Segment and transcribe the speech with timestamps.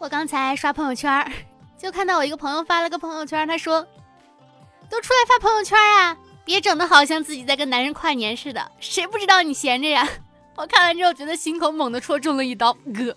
[0.00, 1.10] 我刚才刷朋友圈，
[1.76, 3.84] 就看到我一个朋友发了个朋友圈，他说
[4.88, 10.08] ：“都出来发朋友圈啊，别整的好像自己在跟男人跨年似的，谁不知道你闲着呀？”
[10.54, 13.16] 我看完之后觉得心口猛地戳中了一刀，哥。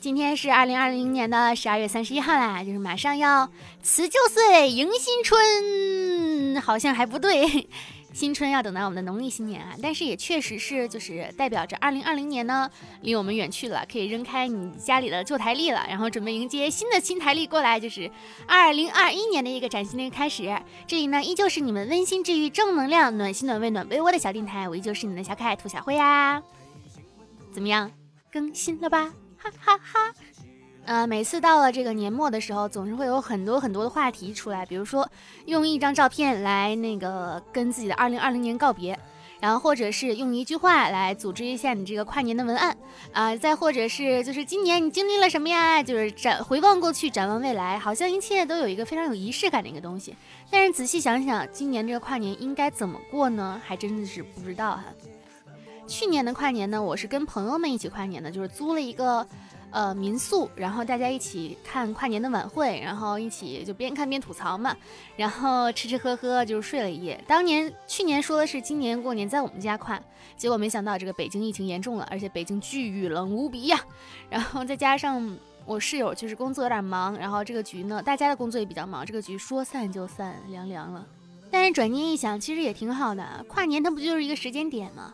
[0.00, 3.50] 今天是二零二零年的十二月三十一号啦，就是马上要
[3.82, 7.68] 辞旧岁迎新春，好像还不对。
[8.12, 12.68] 新春要等到我们的农历新年啊，但是也确实是，就是代表着二零二零年呢
[13.02, 18.10] 离我们远去了，可以扔开你家里的旧台历了，然后准备迎接新的新台历过来，就是
[18.46, 20.54] 二零二一年的一个崭新的一个开始。
[20.86, 26.42] 这里呢依旧是你们温馨治愈、正能量、暖心暖胃暖被窝的小电台，我依旧是你的小可爱兔小慧呀。
[27.52, 27.90] 怎么样，
[28.32, 29.12] 更新了吧？
[29.38, 30.14] 哈哈哈。
[30.86, 35.08] 呃，每次到了这个年末的时候，总是会有很多很多的话题出来，比如说
[35.46, 38.98] 用一张照片来那个跟自己的二零二零年告别，
[39.38, 42.76] 然后或者是用一句话来组织一下你这个跨年的文案
[43.12, 45.80] 啊，再或者是就是今年你经历了什么呀？
[45.80, 50.16] 就是展回望过去，展望未来，好像一切都有一个非常有仪式感的一个东西。
[50.50, 53.60] 但是仔细想想，今年这个跨年应该怎么过呢？
[53.64, 54.84] 还真的是不知道哈。
[55.86, 59.24] 去年的跨年呢，我是跟朋友们一起跨年的，就是租了一个。
[59.70, 64.76] 呃，民宿，然后大家一起看跨年的晚会，然后一起就边看边吐槽嘛，
[65.16, 67.22] 然后吃吃喝喝，就睡了一夜。
[67.26, 70.00] 当年去年说的是今年过年在我们家跨，
[70.36, 73.80] 结果没想到这个北京疫情严重了，而且北京巨冷无比呀。
[74.28, 81.06] 然后再加上我室友就是工作有点忙，然后这个局呢，大家的工作也比较忙，这个局说散就散，凉凉了。
[81.52, 85.12] 但是转念一想，其实也挺好的，跨年它不就是一个时间点吗？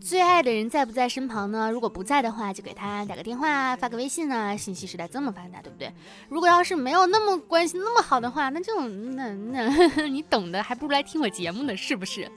[0.00, 1.70] 最爱的人在不在身旁呢？
[1.70, 4.56] 如果不在的话，就给他打个电话，发个微信啊。
[4.56, 5.92] 信息时代这么发达，对不对？
[6.28, 8.80] 如果要是没有那么关系那么好的话，那就
[9.14, 12.30] 那那你懂的，还不如来听我节目呢，是不是？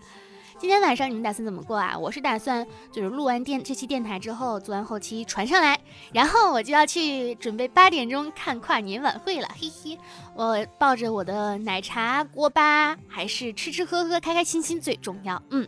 [0.57, 1.97] 今天晚上你们打算怎么过啊？
[1.97, 5.79] 我是打算就是录完电这期电台之后，做完后期传上来，
[6.13, 9.97] 然后我就要去准备八点钟看跨年晚会了，嘿嘿。
[10.35, 15.41] 我抱着我的奶茶锅巴，还是吃吃喝喝，开开心心最重要。
[15.51, 15.67] 嗯。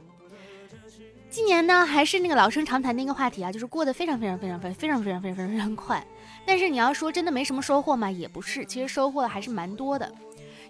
[1.33, 6.05] 今年呢，还是那个老生常谈的一个话题啊，就是过得非常非常非常非常非常非常非常非常快。
[6.45, 8.11] 但是你要说真的没什么收获嘛？
[8.11, 10.13] 也不是，其实收获还是蛮多的。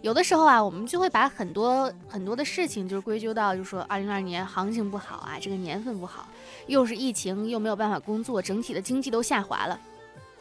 [0.01, 6.29] 有的时候啊，我们就会把很多很多的事情，就是归咎到，就是说二零二二年行情不好啊，这个年份不好，
[6.67, 9.77] 又是疫情，又没有办法工作，整体的经济都下滑了。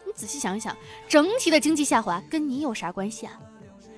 [0.06, 0.76] 你仔细想一想，
[1.08, 3.40] 整体的经济下滑跟你有啥关系啊？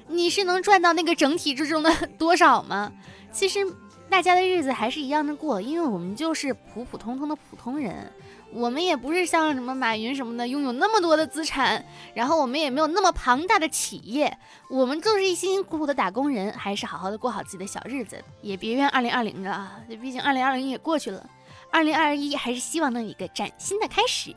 [0.08, 2.90] 你是能赚到那个整体之中的多少吗？
[3.30, 3.60] 其实。
[4.10, 8.12] 大家的日子还是一样的过，因为我们就是普普通通的普通人，
[8.52, 11.84] 我们也不是像什么马云什么的拥有那么多的资产，
[12.14, 14.38] 然后我们也没有那么庞大的企业，
[14.70, 21.28] 我们就是一辛辛苦苦的打工人，还是好好的过好自己的小日子，也别怨二零二零了，毕竟二零二零也过去了，
[21.70, 24.32] 二零二一还是希望能有一个崭新的开始。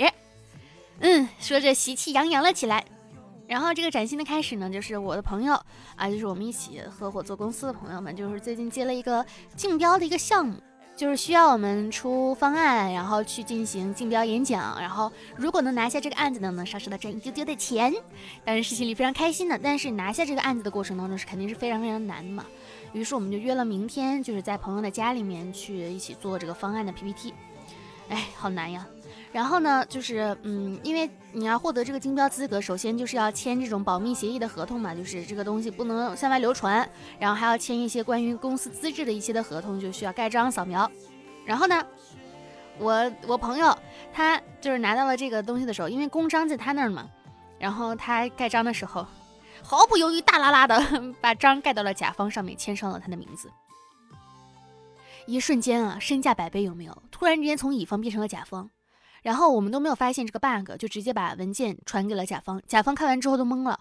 [1.00, 2.84] 嗯，说着喜气洋洋了起来。
[3.48, 5.54] 然后这个崭新的开始呢，就是我的朋友
[5.96, 9.26] 啊，就是我们一起合伙做公司的朋友们，就是最近接了一个
[9.56, 10.56] 竞标的一个项目，
[10.98, 17.94] 就是需要我们出方案，然后去进行竞标演讲，然后如果能拿下这个案子呢，能稍稍的赚一丢丢的钱，
[18.44, 19.58] 当然是心里非常开心的。
[19.58, 22.46] 但是拿下这个案子的过程当中是肯定是非常非常难的嘛，
[22.92, 27.34] 于是我们就约了明天，就是在朋友的家里面去一起做这个方案的 PPT，
[28.10, 28.86] 哎，好难呀。
[29.32, 36.90] 然后呢，就是嗯，因为你要获得这个竞标资格，首先就是要签这种保密协议的合同嘛，就是这个东西不能向外流传，
[37.20, 40.90] 然后还要签一些关于公司资质的一些的合同，就需要盖章扫描。
[41.46, 41.86] 然后呢，
[42.80, 43.78] 我我朋友
[44.14, 47.08] 他就是拿到了这个东西的时候，因为公章在他那儿嘛，
[47.60, 49.06] 然后他盖章的时候，
[49.62, 50.82] 毫不犹豫，大拉拉的
[51.22, 53.52] 把章盖到了甲方上面，签上了他的名字。
[55.26, 57.04] 一瞬间啊，身价百倍有没有？
[57.12, 58.70] 突然之间从乙方变成了甲方。
[59.28, 62.62] 然后我们都没有发现这个 bug，就直接把文件传给了甲方。
[62.66, 63.78] 甲方看完之后都懵了，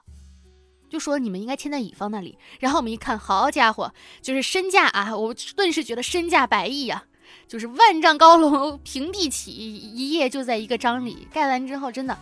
[0.91, 2.37] 就说你们应该签在乙方那里。
[2.59, 5.17] 然后我们一看，好家伙，就是身价啊！
[5.17, 7.05] 我顿时觉得身价百亿呀，
[7.47, 12.19] 就是万丈高楼 平地起，一夜就在一个章里盖完之后，真的，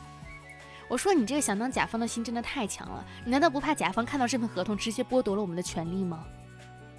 [0.88, 3.02] 我说你这个想当甲方的心真的太强了。
[3.24, 6.26] 你难道不怕甲方看到这份合同直接剥夺了我们的权利吗？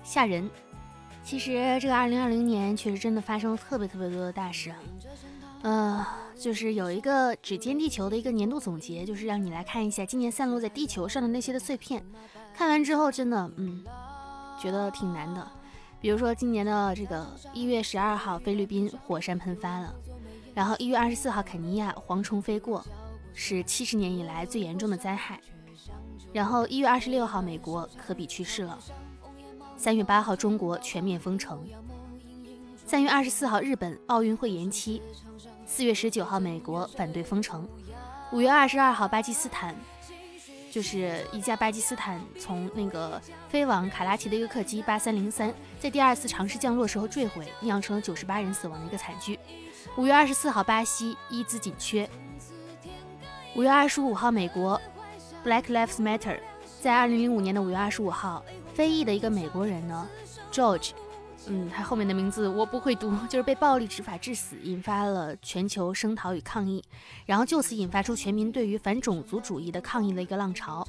[0.04, 0.50] 吓人！
[1.24, 4.78] 其实这个二零二零年确实真的发生了特别特别多的大事啊。
[5.62, 6.06] 呃，
[6.38, 12.04] 就是有一个指尖地球的一个年度总结，就是让你来看一下今年散落在地球上的那些的碎片。
[12.54, 13.84] 看完之后，真的，嗯，
[14.62, 15.46] 觉得挺难的。
[16.00, 19.90] 比如说今年的这个一月十二号，菲律宾火山喷发了；
[20.54, 22.86] 然后一月二十四号，肯尼亚蝗虫飞过，
[23.34, 25.38] 是七十年以来最严重的灾害；
[26.32, 28.78] 然后一月二十六号，美国科比去世了；
[29.76, 31.58] 三月八号，中国全面封城；
[32.88, 35.02] 三月二十四号，日本奥运会延期。
[35.66, 37.64] 四月十九号，美国反对封城；
[38.32, 39.76] 五月二十二号，巴基斯坦
[40.70, 49.40] 就是一架巴基斯坦从那个飞往卡拉奇的一个客机八三零三，在第二次尝试降落时候坠毁，酿成了九十八人死亡的一个惨剧。
[49.98, 52.08] 五月二十四号，巴西伊兹紧缺。
[53.56, 54.80] 五月二十五号，美国
[55.44, 56.38] Black Lives Matter。
[56.82, 58.46] 在二零零五年的五月二十五号，
[58.76, 60.08] 非裔的一个美国人呢
[60.52, 60.92] ，George。
[61.48, 66.84] 嗯，他后面的名字我不会读， 就是被暴力执法致死，引发了全球声讨与抗议，
[67.26, 70.88] 然后就此引发出全民对于反种族主义的抗议的一个浪潮。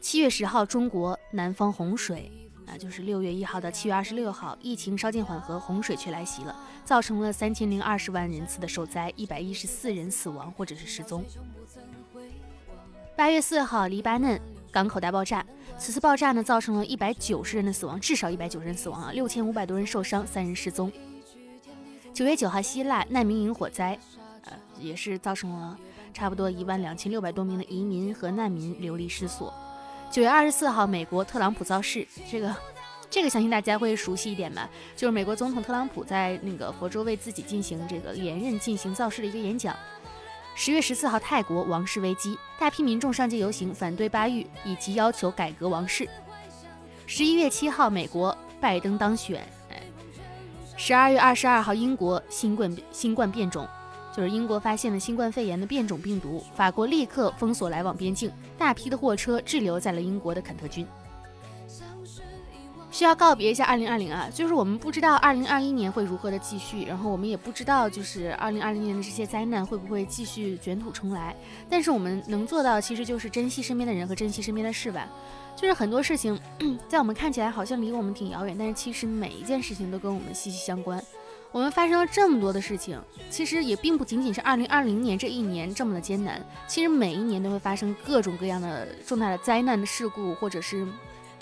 [0.00, 2.30] 七月十号，中国南方洪水，
[2.66, 11.24] 啊，就是六月一号到七月二十六号，疫情稍见缓和，洪水却来袭了，造成了三千零二十万人次的受灾，一百一十四人死亡或者是失踪。
[13.16, 14.40] 八月四号，黎巴嫩。
[14.72, 15.42] 港口大爆炸，
[15.78, 20.90] 此次爆炸呢，造成了一百九十人的死亡，至少一百九十人死亡啊，六千五百多人受伤，三人失踪。
[22.14, 23.98] 九月九号，希腊难民营火灾，
[24.46, 25.78] 呃，也是造成了
[26.14, 29.52] 差不多一万两千六百多名的移民和难民流离失所。
[30.10, 32.56] 九月二十四号，美国特朗普造势，这个
[33.10, 39.76] 这个相信大家会熟悉一点吧，就是美国总统特朗普在那个佛州为自己进行这个连任进行造势的一个演讲。
[40.58, 46.08] 十月十四号，泰国王室危机，大批民众上街游行，反对巴育以及要求改革王室。
[47.04, 49.46] 十一月七号，美国拜登当选。
[50.74, 53.68] 十二月二十二号，英国新冠新冠变种，
[54.16, 60.86] 就是英国发现了新冠肺炎的变种病毒，法国立刻封锁来往边境，大批的货车滞留在了英国的肯特郡。
[62.96, 71.36] 需要告别一下二零二零啊，就是我们不知道二零二一年会如何的继续，然后我们也不知道就是二零二零年的这些灾难会不会继续卷土重来。
[71.68, 75.06] 但是我们能做到，其实就是珍惜身边的人和珍惜身边的事吧。
[75.54, 76.40] 就是很多事情
[76.88, 80.98] 在我们看起来好像离我们挺遥远，但是其实每一件事情都跟我们息息相关。
[81.52, 90.88] 我们发生了这么多的事情，其实也并不仅仅是二零二零年这一年这么的艰难，其实每一年都会发生各种各样的重大的灾难的事故，或者是。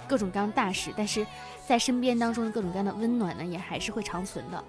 [0.08, 1.26] 各种各样大事，但是
[1.66, 4.62] 在身边当中的各种各样的温暖呢，也还是会长存的。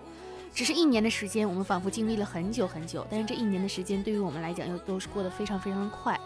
[0.54, 6.20] 只是一年的时间，我们仿佛经历了很久很久，但是这一年的时间对于我们来讲，又都是过得非常非常的快。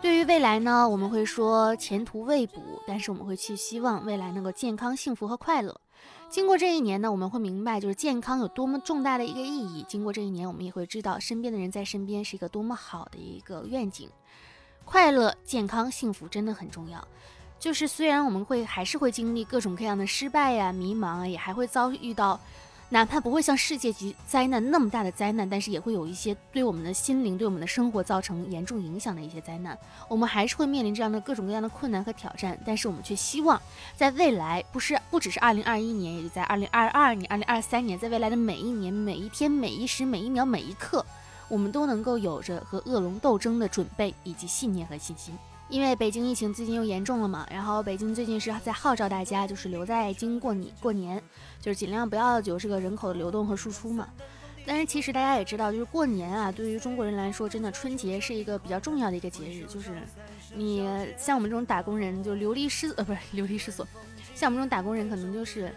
[0.00, 5.80] 对于未来呢，我们会说前途未卜，但是我们会去希望未来能够健康、幸福和快乐。
[6.28, 9.84] 经过这一年呢，我们会明白就是健康有多么重大的一个意义。
[9.88, 14.10] 经过这一年，我们也会知道身边的人在身边是一个多么好的一个愿景。
[14.84, 17.06] 快乐、健康、幸福真的很重要。
[17.58, 22.38] 就是虽然我们会还是会经历各种各样的失败呀、迷茫啊，也还会遭遇到，
[22.90, 29.76] 哪怕不会像世界级灾难那么大的灾难，但是也会有一些对我们的心灵、对我们的生活造成严重影响的一些灾难。
[30.08, 33.60] 我们还是会面临这样的各种各样的困难和挑战，但是我们却希望
[33.96, 41.04] 在未来，不是不只是二零二一年，也就在二零二二年、二零二三年，在未来的每一年、每一天、每一时、每一秒、每一刻，
[41.48, 45.34] 我们都能够有着和恶龙斗争的准备以及信念和信心。
[45.68, 51.20] 因为北京疫情最近又严重了嘛，然后北京最近是在号召大家就是留在京过年过年，
[51.60, 54.08] 就是尽量不要有这个人口的流动和输出嘛。
[54.66, 59.64] 但是其实大家也知道，就是过年啊，对于中国人来说，真的春节是一个比较重要的一个节日。
[59.66, 60.00] 就是
[60.54, 60.86] 你
[61.18, 63.86] 像我们这种打工人，就流离失呃不是流离失所，
[64.34, 65.74] 像我们这种打工人，可能就是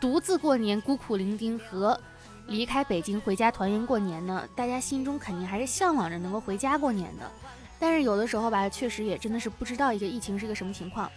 [0.00, 2.00] 独自过年，孤苦伶仃和
[2.46, 4.48] 离开北京回家团圆过年呢。
[4.56, 7.30] 大家心中肯定还是向往着能够回家过年的。
[7.78, 11.10] 但是有的时候吧，确实也真的是不知道一个疫情是一个什么情况。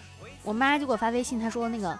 [0.44, 1.98] 我妈就给我发微信，她说那个，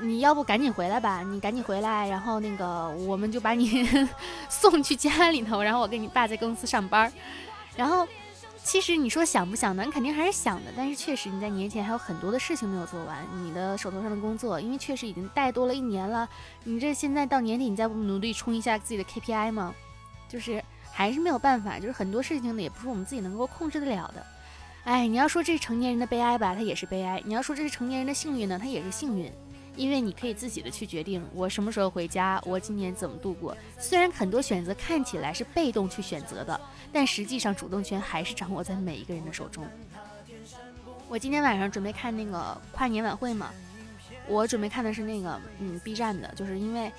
[0.00, 3.88] 你要不赶紧回来吧，你赶紧回来，然后那个我们就把你
[4.48, 7.12] 送去家里头，然后我跟你爸在公司上班。
[7.76, 8.06] 然后
[8.64, 9.84] 其实你说想不想呢？
[9.84, 10.70] 你肯定还是想的。
[10.76, 16.28] 但是确实你在年前还有很多的事情没有做完，你的手头上的工作，因为确实已经怠多了一年了。
[16.64, 19.74] 你这现在到年底，你再不努力冲一下自己的 KPI 吗？
[20.28, 20.62] 就是。
[20.92, 24.24] 还是没有办法，就是很多事情呢，也不是我们自己能够控制得了的。
[24.84, 29.32] 哎，你要说这是成年人的悲哀吧，它也是悲哀；你要说这是成年人的幸运呢，它也是幸运，
[29.74, 33.56] 因为你可以自己的去决定我什么时候回家，我今年怎么度过。
[33.78, 36.60] 虽然很多选择看起来是被动去选择的，
[36.92, 39.64] 但实际上主动权还是掌握在每一个人的手中。
[41.08, 43.50] 我今天晚上准备看那个跨年晚会嘛，
[44.26, 46.92] 我准备看的是那个嗯 B 站的，就是因为。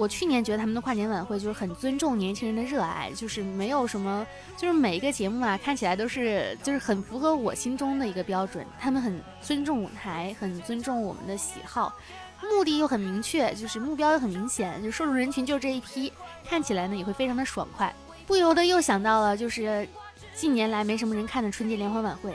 [0.00, 4.26] 我去年觉得他们的跨年晚会就是很尊重年轻人的热爱，就是没有什么，
[4.56, 8.66] 就是每一个节目啊，看起来都是就是很符合我心中的一个标准。
[8.78, 11.94] 他们很尊重舞台，很尊重我们的喜好，
[12.40, 16.10] 目的又很明确，就是目标又很明显，就受众人群就是这一批，
[16.48, 17.94] 看起来呢也会非常的爽快。
[18.26, 19.86] 不由得又想到了，就是
[20.34, 22.34] 近年来没什么人看的春节联欢晚会，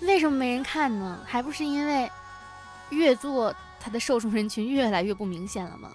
[0.00, 1.20] 为什么没人看呢？
[1.24, 2.10] 还不是因为
[2.90, 5.92] 越做它的受众人群越来越不明显了吗？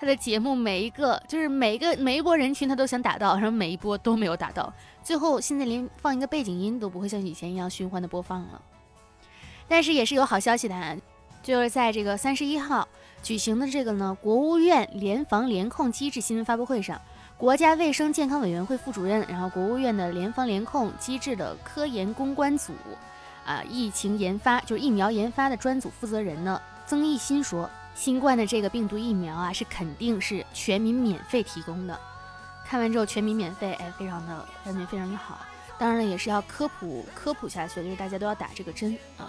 [0.00, 8.62] 他的节目每一个就是每一个每一波人群他都想打到，然后每一波都没有打到，最后现在连放一个背景音都不会像以前一样循环的播放了。
[9.66, 10.96] 但是也是有好消息的，
[11.42, 12.86] 就是在这个三十一号
[13.24, 17.00] 举行的这个呢国务院联防联控机制新闻发布会上，
[17.36, 22.72] 国家卫生健康委员会副主任，然后国务院的联防联控机制的科研攻关组，
[23.44, 27.68] 啊，疫情研发就是疫苗研发的专组负责人呢曾益新说。
[27.98, 31.98] 新冠的这个病毒疫苗啊，是肯定是全民免费提供的。
[32.64, 35.40] 看完之后，全民免费，哎，非常的感觉非常的好。
[35.76, 39.28] 当然了，也是要科普科普下去，就是大家都要打这个针啊。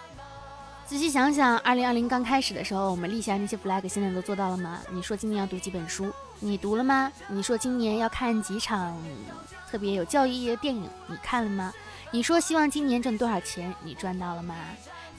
[0.86, 4.80] 仔细想想，二零二零刚开始的时候，我们立下那些 flag，现在都做到了吗？
[4.92, 7.12] 你说今年要读几本书，你读了吗？
[7.28, 8.96] 你说今年要看几场
[9.68, 11.74] 特别有教育意义的电影，你看了吗？
[12.12, 14.56] 你说希望今年挣多少钱，你赚到了吗？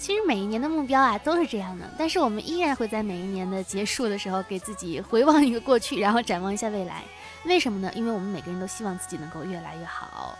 [0.00, 7.04] 其实每一年的目标啊都是这样的，但是我们依然会在每一年的结束的时候给自己回望一个过去，然后展望一下未来。
[7.45, 7.92] 为什么呢？
[7.95, 10.35] 因为我们每个人都希望自己能够越来越好。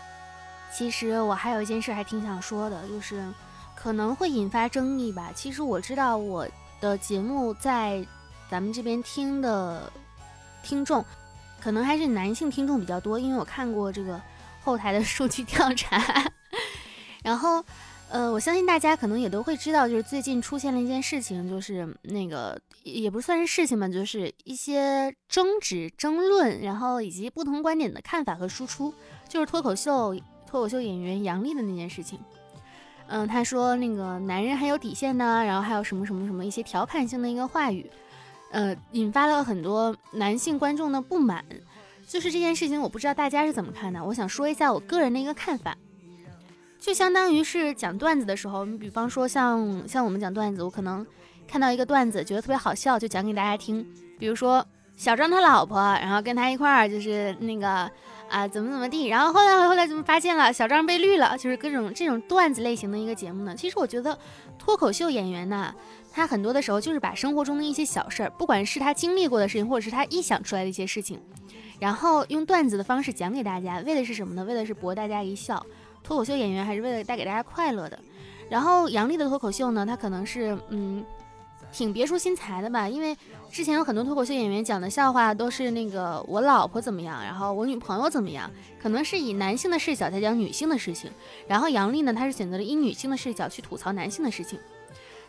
[0.73, 3.23] 其实我还有一件事还挺想说的，就是
[3.75, 5.29] 可能会引发争议吧。
[5.35, 6.47] 其实我知道我
[6.79, 8.03] 的节目在
[8.49, 9.93] 咱们这边听的
[10.63, 11.05] 听众，
[11.61, 14.19] 可能还是男性听众比较多，因为我看过这个
[14.63, 16.01] 后台的数据调查，
[17.23, 17.63] 然后。
[18.11, 28.93] 呃，我相信大家可能也都会知道，就是最近出现了一件事情，就是那个也不算是事情吧，就是一些争执、争论，然后以及不同观点的看法和输出，
[29.29, 30.13] 就是脱口秀
[30.45, 32.19] 脱口秀演员杨笠的那件事情。
[33.07, 37.89] 嗯，他说那个男人还有底线呢，然后还有什么什么什么一些调侃性的一个话语，
[38.51, 41.45] 呃，引发了很多男性观众的不满。
[42.05, 45.77] 就是这件事情，我不知道大家是怎么看的，我想说一下我个人的一个看法。
[46.81, 51.05] 就相当于是讲段子的时候，你比方说像像我们讲段子，我可能
[51.47, 53.85] 看到一个段子觉得特别好笑，就讲给大家听。
[54.17, 57.87] 比如说小张他老婆，然后跟他一块儿就是那个
[58.27, 63.53] 啊怎么怎么地，然后后来后来怎么发现了小张被绿了，就是各种这种段子类型的一个节目呢。
[63.55, 64.17] 其实我觉得
[64.57, 65.71] 脱口秀演员呢，
[66.11, 71.21] 他很多的时候就是把生活中的一些小事儿，不管是他经历过的事情，或者是他臆想出来的一些事情，
[71.79, 74.43] 然后用段子的方式讲给大家，为的是什么呢？
[74.43, 75.63] 为的是博大家一笑。
[76.03, 77.99] 脱口秀演员还是为了带给大家快乐的。
[78.49, 81.05] 然后杨笠的脱口秀呢，他可能是嗯，
[81.71, 82.89] 挺别出心裁的吧。
[82.89, 83.15] 因为
[83.49, 91.09] 之前有很多脱口秀演员讲的笑话都是那个我老婆怎么样，然后我女朋友怎么样，可能是以男性的视角在讲女性的事情。
[91.47, 94.59] 然后杨笠呢，他是选择了以女性的视角去吐槽男性的事情。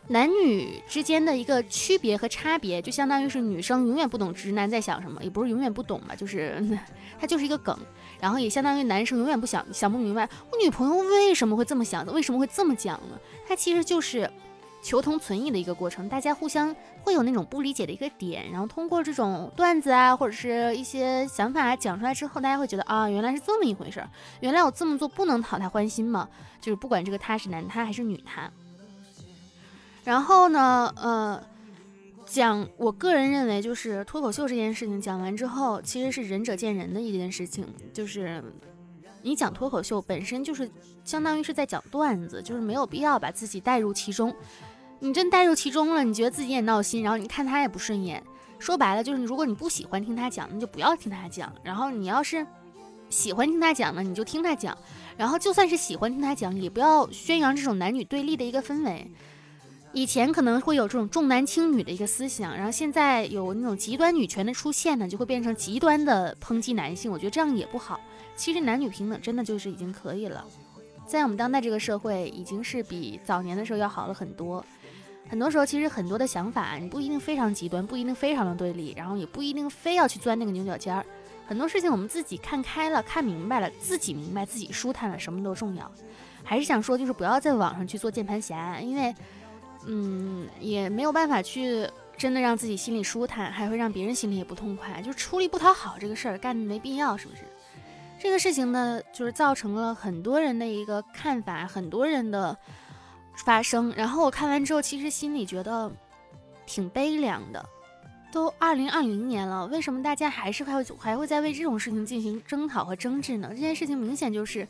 [0.09, 6.61] 男女之间的一个区别和差别，就相当于是女生永远不懂直男在想什么，也不是永远不懂吧，就是
[7.21, 7.79] 它就是一个梗。
[8.23, 13.19] 然后也相当于男生永远不想想不明白，我女朋友为什么会这么想，为什么会这么讲呢？
[13.49, 14.31] 它其实就是
[14.81, 26.29] 求同存异的一个过程，大家互相会有那种不理解的一个点，然后通过这种段子啊，或者是一些想法讲出来之后，大家会觉得啊，原来是这么一回事儿，原来我这么做不能讨他欢心吗？
[26.61, 28.49] 就是不管这个他是男他还是女他。
[30.05, 31.43] 然后呢，呃，
[32.33, 37.67] 讲我个人认为，就是脱口秀这件事情讲完之后，其实是仁者见仁的一件事情。
[37.93, 38.43] 就是
[39.21, 40.71] 你讲脱口秀本身就是
[41.05, 44.35] 相当于是在讲段子，就是没有必要把自己带入其中。
[45.01, 48.23] 你真带入其中了，你觉得自己也闹心，然后你看他也不顺眼。
[48.59, 51.53] 说白了就是，如果你不喜欢听他讲，那就不要听他讲。
[51.63, 52.47] 然后你要是
[53.11, 54.75] 喜欢听他讲呢，你就听他讲。
[55.19, 59.13] 然后就算是喜欢听他讲，也不要宣扬这种男女对立的一个氛围。
[59.95, 67.13] 以前可能会有这种重男轻女的一个思想，然后现在有那种极端女权的出现呢，就会变成极端的抨击男性。
[67.13, 68.01] 我觉得这样也不好。
[68.35, 70.43] 其实男女平等真的就是已经可以了，
[71.07, 74.65] 在我们当代这个社会，已经是比早年的时候要好了很多。
[75.29, 81.05] 很多时候，其实很多的想法，你不一定非常极端，不一定非常的对立，然后也不一定非要去钻那个牛角尖儿。
[81.47, 85.93] 很多事情我们自己看开了，看明白了，自己明白自己舒坦了，什么都重要。
[86.43, 89.15] 还是想说，就是不要在网上去做键盘侠，因为。
[89.87, 97.43] 嗯，也没有办法去真的让自己心里舒坦，还会让别人心里也不痛快，就出力不讨好这个事儿干的没必要，是不是？
[98.21, 102.57] 这个事情呢，就是造成了很多人的一个看法，很多人的
[103.45, 103.93] 发生。
[103.97, 105.91] 然后我看完之后，其实心里觉得
[106.65, 107.65] 挺悲凉的。
[108.31, 113.49] 都二零二零年了，为什么大家还是还会还会在为这种事情进行争讨和争执呢？
[113.51, 114.67] 这件事情明显就是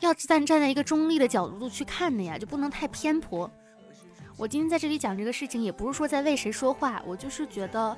[0.00, 3.50] 要站站在一个中立的角度去看的呀，就不能太偏颇。
[4.38, 7.96] 我今天在这里讲这个事情，也不是说在为谁说话，我就是觉得，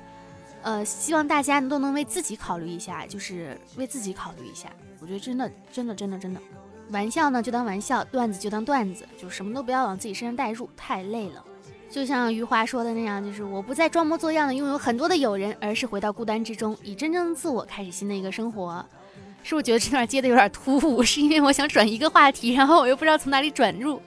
[0.63, 4.67] 呃，希望大家都能为自己考虑一下，就是为自己考虑一下。
[4.99, 6.41] 我觉得真的，真的，真的，真的，
[6.89, 11.45] 玩笑呢就当玩笑，段子就当段子，就什么都不要往自己身上带入，太累了。
[11.91, 18.83] 就像余华说的那样，就是我不再装模作样的拥有很多的友人，而是回到孤单之中，以真正的自我开始新的一个生活。
[19.43, 21.03] 是不是觉得这段接的有点突兀？
[21.03, 24.01] 是因为我想转一个话题，然后我又不知道从哪里转入。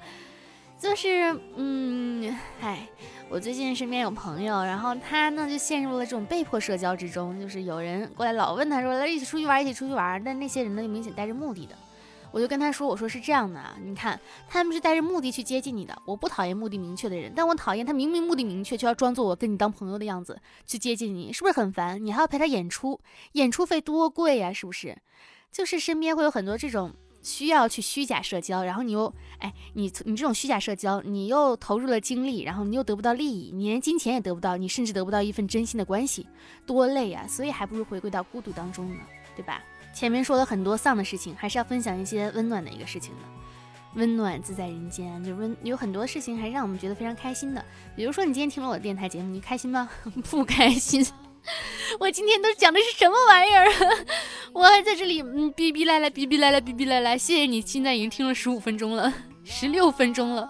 [0.84, 2.86] 就是，嗯，唉，
[3.30, 11.74] 我最近身边有朋友，然后他呢就陷入了这种被迫社交之中，就是有人过来老问他说来一起出去玩，一起出去玩，但那些人呢又明显带着目的的。
[12.30, 15.96] 我就跟他说，我说是这样的啊，你看他们是带着目的去接近你的。
[16.04, 22.04] 我不讨厌目的明确的人，但我讨厌他明明目的明确，却要装作我跟你当朋友的样子去接近你，是不是很烦？
[22.04, 23.00] 你还要陪他演出，
[23.32, 24.98] 演出费多贵呀，是不是？
[25.50, 26.92] 就是身边会有很多这种。
[27.24, 36.26] 需要去虚假社交，然后你又哎，你你这种虚假社交，你又投入了精力，然后你又得不到利益，你连金钱也得不到，你甚至得不到一份真心的关系，
[36.64, 37.26] 多累呀！
[37.26, 39.00] 所以还不如回归到孤独当中呢，
[39.34, 39.60] 对吧？
[39.92, 43.22] 前面说了很多丧的事情，还是要分享一些温暖的一个事情的。
[43.94, 47.64] 温暖自在人间，就温有很多事情还是让我们觉得非常开心的。
[47.94, 49.88] 比如说你今天听了我的电台节目，你开心吗？
[50.28, 51.06] 不开心。
[52.00, 53.66] 我今天都讲的是什么玩意儿？
[54.52, 59.12] 我还在这里嗯逼逼来来逼逼来来逼逼来来，谢谢你，现在已经听了十五分钟了，
[59.44, 60.48] 十六分钟了。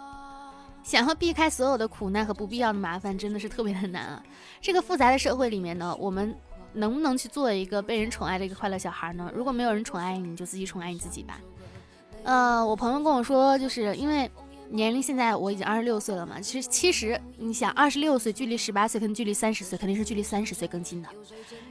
[0.83, 4.23] 想要避开所有的苦难和不必要的麻烦，真的是特别的难啊！
[4.61, 6.35] 这个复杂的社会里面呢，我们
[6.73, 9.31] 能不能去做一个被人宠爱的一个快乐小孩呢？
[9.35, 11.41] 如果没有人宠爱你，你就自己宠爱你自己吧。
[12.25, 14.31] 呃，我朋友跟我说，就是因为。
[14.75, 21.09] 年龄现在我已经二十六岁了嘛，其实其实你想二十六岁距离十八岁，跟距离三十岁肯定是距离三十岁更近的，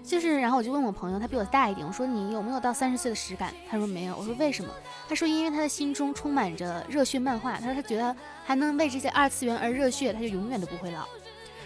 [0.01, 3.53] 就是然后我就问我朋友，他比我大一点，我说你有没有到三十岁的实感？
[3.69, 4.73] 他说没有，我说为什么？
[5.09, 11.05] 他说因为他的心中充满着热血漫画，他说他觉得还能为这些二次元而热血，他就永远都不会老。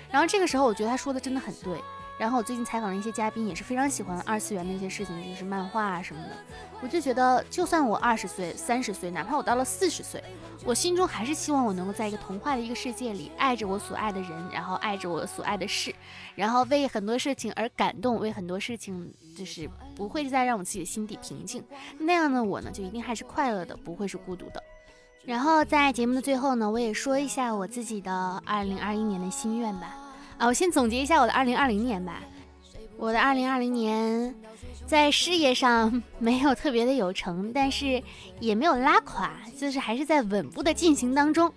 [0.10, 1.78] 然后这个时候我觉得他说的真的很对。
[2.18, 6.30] 然后我最近采访了一些嘉宾，也是非常喜欢二次元的一些事情，就是漫画啊什么的。
[6.82, 10.24] 我就觉得，就算我二十岁、三十岁，哪怕我到了四十岁，
[10.66, 15.94] 我心中还是希望我能够在一个童话的一个世界里，爱着我所爱的人，然后爱着我所爱的事，
[16.36, 21.64] 然后为很多事情而感动，为很多事情就是不会再让我自己的心底平静。
[22.00, 24.64] 那样的我呢，就一定还是快乐的，不会是孤独的。
[25.24, 29.96] 然后在节目的最后呢，我也说一下我自己的二零二一年的心愿吧。
[30.38, 32.22] 啊，我先总结一下我的二零二零年吧。
[32.96, 34.34] 我的二零二零年
[34.88, 38.02] 在事业上 没有特别的有成，但是
[38.40, 41.52] 也没有拉垮，就是还是在稳步的进行当中。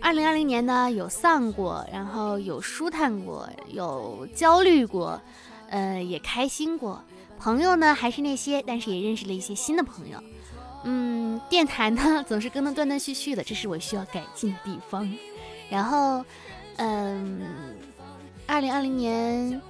[0.00, 5.20] 二零二零年呢，有丧过，然后有舒坦过，有焦虑过，
[5.70, 7.02] 呃，也开心过。
[7.38, 10.18] 朋友呢还是那些，但是也认识了一些新的朋友。
[10.84, 15.10] 嗯，电台呢总是更的断断续续的，这是我需要改进的地方。
[15.70, 16.24] 然后，
[16.76, 17.40] 嗯。
[18.46, 19.60] 二零二零年，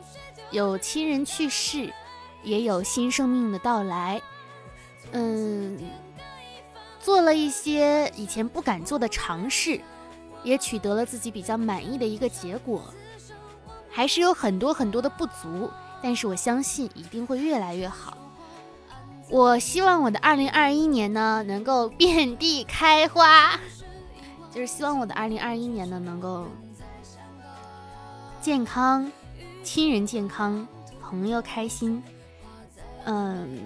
[0.51, 1.93] 有亲人去世，
[2.43, 4.21] 也有新生命的到来。
[5.13, 5.79] 嗯，
[7.01, 9.81] 做了一些以前不敢做的尝试，
[10.43, 12.83] 也取得了自己比较满意的一个结果。
[13.91, 15.71] 还是有很多很多的不足，
[16.03, 18.19] 但是我相信一定会越来越好。
[19.31, 23.59] 我希望我的二零二一年呢，能够遍地开花，
[24.53, 26.49] 就是希望我的二零二一年呢，能够。
[28.45, 29.11] 健康，
[29.63, 30.69] 亲人健康，
[31.01, 32.03] 朋友开心。
[33.07, 33.59] 嗯，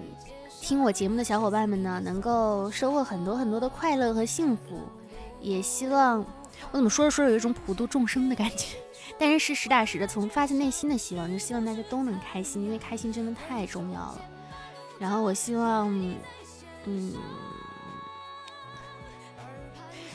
[0.60, 4.80] 听我节目的小伙伴们呢，能够收获很多很多的快乐和幸福。
[5.40, 6.24] 也希望
[6.70, 8.76] 我怎么说着说着有一种普度众生的感觉，
[9.18, 14.20] 但是是实打实的，从发自内心的希望，就希望大家都能开心，因为开心真的太重要了。
[15.00, 15.92] 然后我希望，
[16.84, 17.14] 嗯，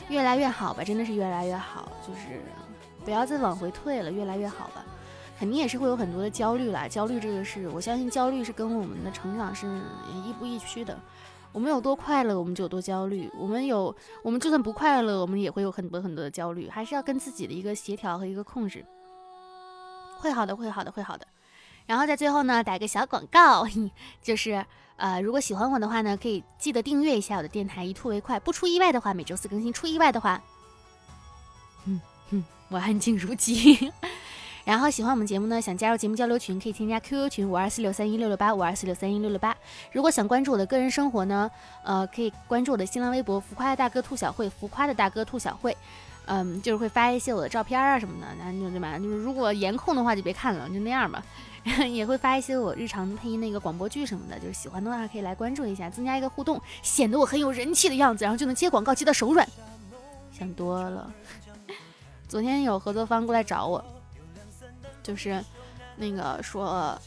[0.08, 2.40] 越来越好吧，真的是越来越好，就是。
[3.04, 4.84] 不要再往回退了，越来越好吧。
[5.38, 9.66] 肯定也是会有很多的焦虑啦，焦虑这个事，我相信焦虑是跟我们的成长是
[10.24, 10.98] 亦步亦趋的。
[11.52, 16.68] 我们有多快乐，我们就有多焦虑；我们有，我们就算不快乐，我们也会有很多很多的焦虑。
[16.68, 18.84] 还是要跟自己的一个协调和一个控制。
[20.18, 21.26] 会好的，会好的，会好的。
[21.86, 23.66] 然后在最后呢，打个小广告，
[24.22, 24.64] 就是
[24.96, 28.40] 呃，如果喜欢我的话呢，可以记得订阅一下我的电台，一吐为快。
[28.40, 30.40] 不出意外的话，每周四更新；出意外的话，
[32.74, 33.92] 我安静如鸡，
[34.66, 39.56] 然后喜欢我们节目呢，想加入节目交流群，可以添加 QQ 群五二四六三一六六八五二四六三一六六八。
[39.92, 41.48] 如果想关注我的个人生活呢，
[41.84, 45.76] 呃，可以关注我的新浪微博“浮夸的大哥兔小慧”，浮夸的大哥兔小慧，
[46.26, 48.98] 嗯，就是会发一些我的照片啊什么的，那就对吧？
[48.98, 51.22] 就是如果颜控的话就别看了，就那样吧。
[51.88, 59.48] 也会发一些我日常配音的一个广播剧什么的，就是喜欢的话可以来关注一下，增加一个互动，显得我很有人气的样子，然后就能接广告接到手软。
[60.36, 61.14] 想多了。
[62.34, 63.84] 昨天有合作方过来找我，
[65.04, 65.40] 就是
[65.94, 67.00] 那个说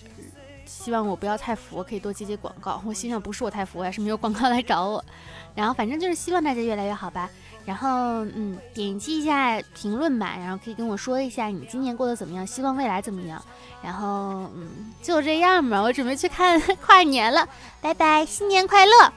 [0.66, 2.82] 希望我不要太浮，可以多接接广告。
[2.86, 5.04] 我心想不是我太浮，还是没有广告来找我。
[5.54, 7.30] 然后反正就是希望大家越来越好吧。
[7.66, 13.44] 然后嗯，点击一下评论吧，然后可以跟我说一下你今年过得怎么样，希望未来怎么样。
[13.84, 17.46] 然后嗯，就这样吧，我准备去看 跨年了，
[17.82, 19.12] 拜拜，新年快乐！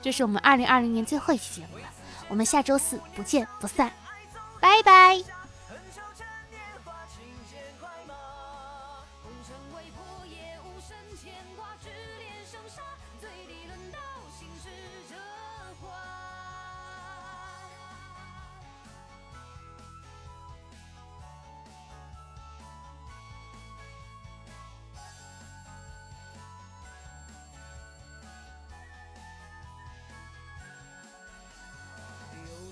[0.00, 1.84] 这是我们二零二零年最后一期节目了，
[2.28, 3.90] 我们下周四不见不散，
[4.60, 5.37] 拜拜。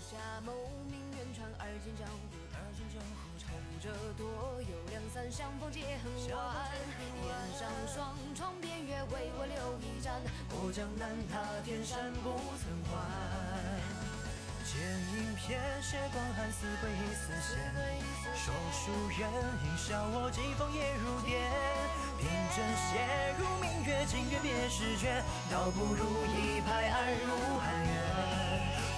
[0.06, 0.14] 下
[0.46, 0.54] 眸
[0.86, 3.50] 明月穿，而今江湖而今江湖仇
[3.82, 6.62] 者多，有两三相逢皆恨晚，
[7.26, 10.22] 檐上霜，窗边月，为我留一盏。
[10.46, 12.94] 过江南，踏天山，不曾还。
[14.62, 17.58] 剪影片，血光寒，似鬼亦似仙。
[18.38, 21.42] 说书人，应笑我疾风也如电。
[22.22, 23.02] 凭针写
[23.42, 25.18] 如明月，今月别时绝。
[25.50, 28.15] 倒不如一拍案，入寒渊。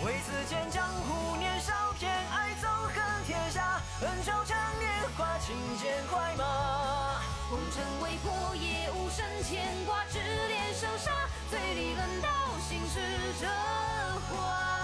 [0.04, 3.82] 唯此间江湖年少，偏爱纵横天下。
[4.00, 7.20] 恩仇趁年华，轻剑快马。
[7.50, 10.04] 红尘未破，也无甚牵挂。
[10.04, 11.10] 只恋生杀，
[11.50, 12.28] 醉里论道，
[12.68, 13.00] 醒时
[13.40, 13.48] 折
[14.30, 14.77] 花。